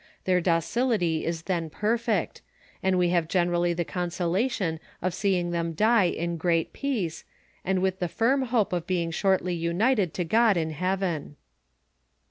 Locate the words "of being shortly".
8.73-9.53